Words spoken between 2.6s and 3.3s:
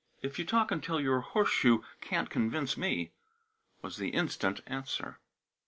me,"